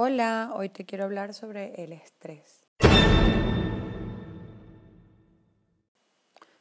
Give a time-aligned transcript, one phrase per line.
[0.00, 2.64] Hola, hoy te quiero hablar sobre el estrés.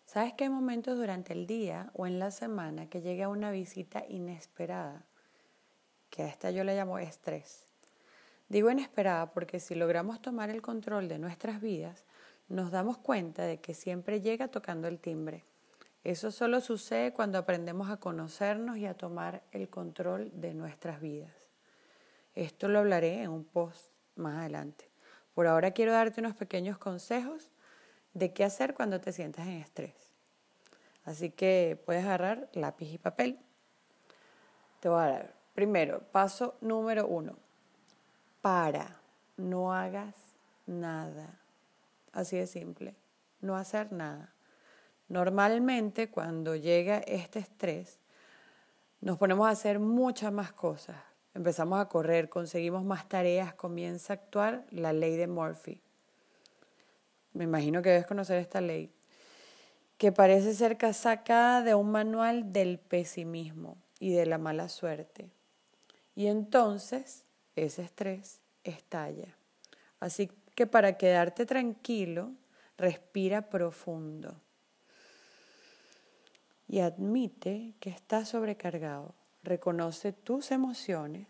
[0.06, 4.04] ¿Sabes que hay momentos durante el día o en la semana que llega una visita
[4.10, 5.06] inesperada?
[6.10, 7.68] Que a esta yo le llamo estrés.
[8.50, 12.06] Digo inesperada porque si logramos tomar el control de nuestras vidas,
[12.48, 15.44] nos damos cuenta de que siempre llega tocando el timbre.
[16.04, 21.47] Eso solo sucede cuando aprendemos a conocernos y a tomar el control de nuestras vidas.
[22.38, 24.88] Esto lo hablaré en un post más adelante.
[25.34, 27.50] Por ahora quiero darte unos pequeños consejos
[28.14, 29.96] de qué hacer cuando te sientas en estrés.
[31.04, 33.40] Así que puedes agarrar lápiz y papel.
[34.82, 37.36] Te voy a dar primero, paso número uno.
[38.44, 39.00] Para,
[39.36, 40.14] no hagas
[40.68, 41.40] nada.
[42.12, 42.94] Así de simple,
[43.42, 44.32] no hacer nada.
[45.08, 47.98] Normalmente cuando llega este estrés,
[49.02, 50.98] nos ponemos a hacer muchas más cosas
[51.38, 55.80] empezamos a correr, conseguimos más tareas, comienza a actuar la ley de Murphy.
[57.34, 58.92] Me imagino que debes conocer esta ley,
[60.00, 65.30] que parece ser sacada de un manual del pesimismo y de la mala suerte.
[66.16, 67.24] Y entonces
[67.56, 69.38] ese estrés estalla.
[70.00, 72.32] Así que para quedarte tranquilo,
[72.80, 74.42] respira profundo
[76.68, 79.14] y admite que estás sobrecargado.
[79.48, 81.26] Reconoce tus emociones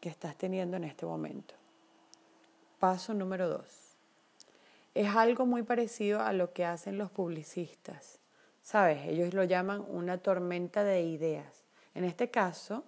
[0.00, 1.54] que estás teniendo en este momento.
[2.80, 3.94] Paso número dos.
[4.92, 8.18] Es algo muy parecido a lo que hacen los publicistas.
[8.64, 9.06] ¿Sabes?
[9.06, 11.62] Ellos lo llaman una tormenta de ideas.
[11.94, 12.82] En este caso,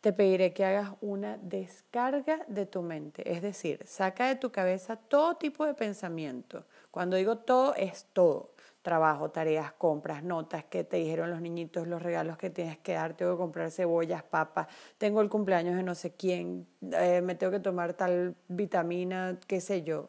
[0.00, 4.96] te pediré que hagas una descarga de tu mente, es decir, saca de tu cabeza
[4.96, 6.64] todo tipo de pensamiento.
[6.90, 12.02] Cuando digo todo, es todo trabajo, tareas, compras, notas que te dijeron los niñitos, los
[12.02, 15.94] regalos que tienes que dar, tengo que comprar cebollas, papas, tengo el cumpleaños de no
[15.94, 20.08] sé quién, eh, me tengo que tomar tal vitamina, qué sé yo,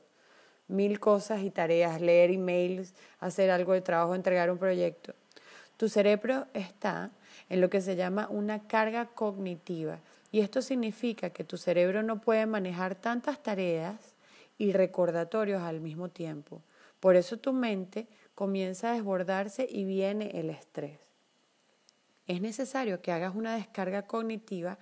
[0.67, 5.13] mil cosas y tareas, leer emails, hacer algo de trabajo, entregar un proyecto.
[5.75, 7.11] Tu cerebro está
[7.49, 9.99] en lo que se llama una carga cognitiva
[10.31, 14.15] y esto significa que tu cerebro no puede manejar tantas tareas
[14.57, 16.61] y recordatorios al mismo tiempo.
[17.01, 20.99] Por eso tu mente comienza a desbordarse y viene el estrés.
[22.27, 24.77] Es necesario que hagas una descarga cognitiva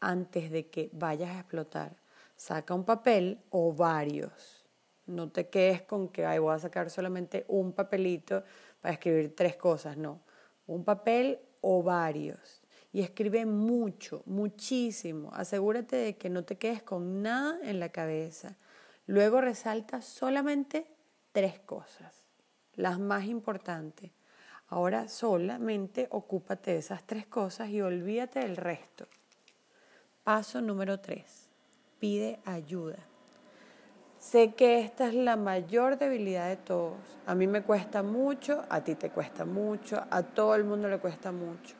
[0.00, 1.96] antes de que vayas a explotar.
[2.36, 4.64] Saca un papel o varios.
[5.06, 8.42] No te quedes con que voy a sacar solamente un papelito
[8.80, 9.96] para escribir tres cosas.
[9.96, 10.20] No,
[10.66, 12.62] un papel o varios.
[12.92, 15.30] Y escribe mucho, muchísimo.
[15.32, 18.56] Asegúrate de que no te quedes con nada en la cabeza.
[19.06, 20.86] Luego resalta solamente
[21.32, 22.21] tres cosas
[22.76, 24.10] las más importantes.
[24.68, 29.06] Ahora solamente ocúpate de esas tres cosas y olvídate del resto.
[30.24, 31.48] Paso número tres.
[31.98, 32.98] Pide ayuda.
[34.18, 36.96] Sé que esta es la mayor debilidad de todos.
[37.26, 40.98] A mí me cuesta mucho, a ti te cuesta mucho, a todo el mundo le
[40.98, 41.74] cuesta mucho.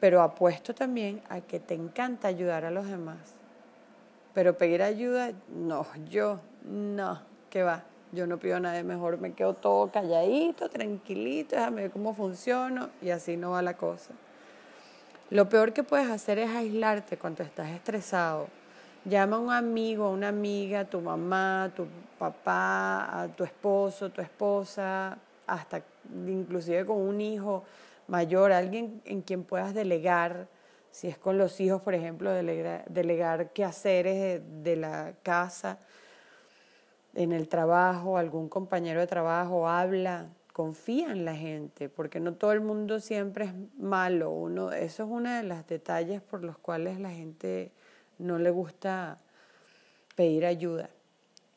[0.00, 3.34] Pero apuesto también a que te encanta ayudar a los demás.
[4.32, 7.20] Pero pedir ayuda, no, yo, no,
[7.50, 7.84] que va.
[8.12, 13.08] Yo no pido nada, mejor me quedo todo calladito, tranquilito, déjame ver cómo funciona y
[13.08, 14.12] así no va la cosa.
[15.30, 18.48] Lo peor que puedes hacer es aislarte cuando estás estresado.
[19.06, 21.86] Llama a un amigo, a una amiga, a tu mamá, a tu
[22.18, 25.82] papá, a tu esposo, tu esposa, hasta
[26.26, 27.64] inclusive con un hijo
[28.08, 30.48] mayor, alguien en quien puedas delegar,
[30.90, 35.78] si es con los hijos, por ejemplo, delegar, delegar quehaceres de la casa
[37.14, 42.52] en el trabajo, algún compañero de trabajo habla, confía en la gente, porque no todo
[42.52, 44.30] el mundo siempre es malo.
[44.30, 47.72] Uno, eso es uno de los detalles por los cuales la gente
[48.18, 49.18] no le gusta
[50.14, 50.90] pedir ayuda.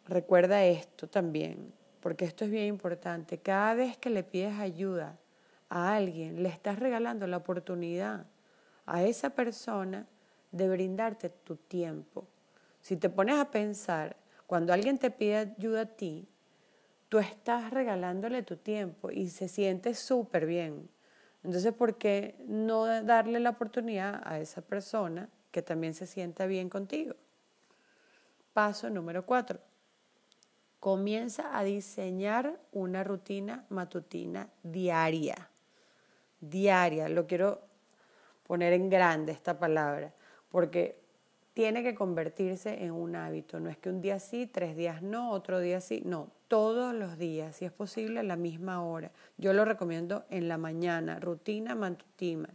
[0.08, 3.38] Recuerda esto también, porque esto es bien importante.
[3.38, 5.18] Cada vez que le pides ayuda
[5.70, 8.26] a alguien, le estás regalando la oportunidad
[8.86, 10.06] a esa persona
[10.52, 12.26] de brindarte tu tiempo.
[12.82, 14.16] Si te pones a pensar,
[14.48, 16.28] cuando alguien te pide ayuda a ti,
[17.10, 20.90] tú estás regalándole tu tiempo y se siente súper bien.
[21.44, 26.70] Entonces, ¿por qué no darle la oportunidad a esa persona que también se sienta bien
[26.70, 27.16] contigo?
[28.54, 29.60] Paso número cuatro.
[30.80, 35.50] Comienza a diseñar una rutina matutina diaria.
[36.40, 37.10] Diaria.
[37.10, 37.62] Lo quiero
[38.46, 40.14] poner en grande esta palabra,
[40.50, 41.05] porque
[41.56, 43.62] tiene que convertirse en un hábito.
[43.62, 46.04] No es que un día sí, tres días no, otro día sí.
[46.06, 49.10] No, todos los días, si es posible, a la misma hora.
[49.38, 52.50] Yo lo recomiendo en la mañana, rutina matutina.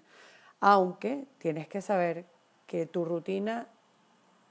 [0.61, 2.27] Aunque tienes que saber
[2.67, 3.69] que tu rutina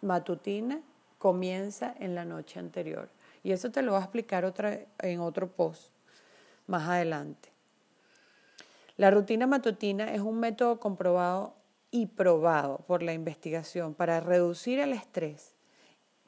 [0.02, 0.82] matutina
[1.20, 3.08] comienza en la noche anterior.
[3.44, 5.94] Y eso te lo voy a explicar otra, en otro post
[6.66, 7.50] más adelante.
[8.98, 11.59] La rutina matutina es un método comprobado
[11.92, 15.56] y probado por la investigación para reducir el estrés,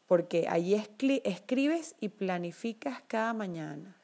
[0.08, 3.96] porque allí escribes y planificas cada mañana.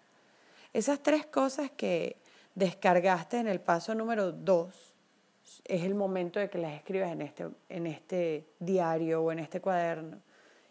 [0.73, 2.17] Esas tres cosas que
[2.55, 4.93] descargaste en el paso número dos,
[5.63, 9.61] es el momento de que las escribas en este, en este diario o en este
[9.61, 10.19] cuaderno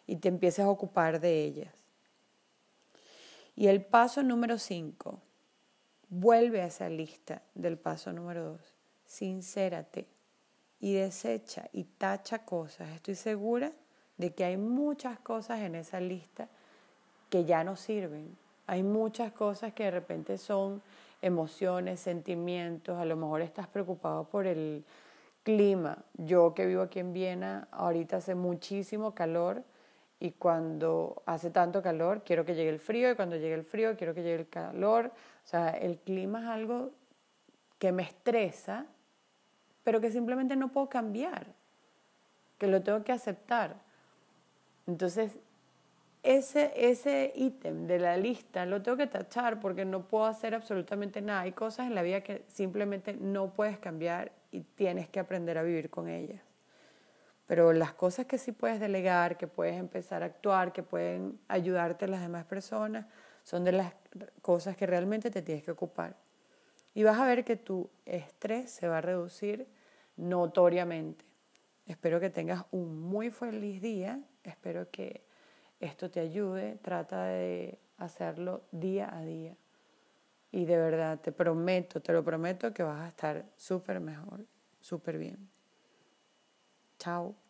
[0.06, 1.74] y te empieces a ocupar de ellas.
[3.56, 5.18] Y el paso número 5,
[6.08, 8.60] vuelve a esa lista del paso número 2.
[9.06, 10.06] Sincérate
[10.80, 12.90] y desecha y tacha cosas.
[12.90, 13.72] Estoy segura
[14.16, 16.48] de que hay muchas cosas en esa lista
[17.30, 18.36] que ya no sirven.
[18.66, 20.82] Hay muchas cosas que de repente son
[21.22, 24.84] emociones, sentimientos, a lo mejor estás preocupado por el
[25.42, 25.98] clima.
[26.14, 29.62] Yo que vivo aquí en Viena, ahorita hace muchísimo calor
[30.18, 33.96] y cuando hace tanto calor quiero que llegue el frío y cuando llegue el frío
[33.96, 35.12] quiero que llegue el calor.
[35.44, 36.90] O sea, el clima es algo
[37.78, 38.86] que me estresa,
[39.86, 41.46] pero que simplemente no puedo cambiar,
[42.58, 43.76] que lo tengo que aceptar.
[44.84, 45.38] Entonces,
[46.24, 51.22] ese, ese ítem de la lista lo tengo que tachar porque no puedo hacer absolutamente
[51.22, 51.42] nada.
[51.42, 55.62] Hay cosas en la vida que simplemente no puedes cambiar y tienes que aprender a
[55.62, 56.42] vivir con ellas.
[57.46, 62.08] Pero las cosas que sí puedes delegar, que puedes empezar a actuar, que pueden ayudarte
[62.08, 63.06] las demás personas,
[63.44, 63.94] son de las
[64.42, 66.16] cosas que realmente te tienes que ocupar.
[66.92, 69.75] Y vas a ver que tu estrés se va a reducir
[70.16, 71.24] notoriamente.
[71.86, 74.20] Espero que tengas un muy feliz día.
[74.42, 75.24] Espero que
[75.80, 76.78] esto te ayude.
[76.82, 79.56] Trata de hacerlo día a día.
[80.50, 84.46] Y de verdad, te prometo, te lo prometo que vas a estar súper mejor,
[84.80, 85.48] súper bien.
[86.98, 87.45] Chao.